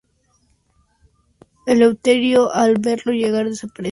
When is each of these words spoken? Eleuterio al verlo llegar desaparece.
Eleuterio 1.67 2.51
al 2.51 2.73
verlo 2.81 3.11
llegar 3.13 3.47
desaparece. 3.47 3.89